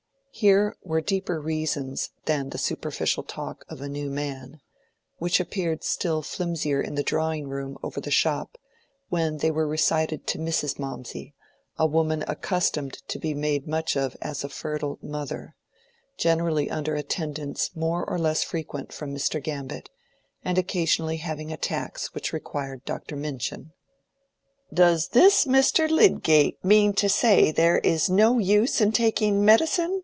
[0.33, 4.61] Here were deeper reasons than the superficial talk of a new man,
[5.17, 8.57] which appeared still flimsier in the drawing room over the shop,
[9.09, 10.79] when they were recited to Mrs.
[10.79, 11.35] Mawmsey,
[11.77, 18.09] a woman accustomed to be made much of as a fertile mother,—generally under attendance more
[18.09, 19.43] or less frequent from Mr.
[19.43, 19.89] Gambit,
[20.43, 23.15] and occasionally having attacks which required Dr.
[23.15, 23.73] Minchin.
[24.73, 25.87] "Does this Mr.
[25.89, 29.99] Lydgate mean to say there is no use in taking medicine?"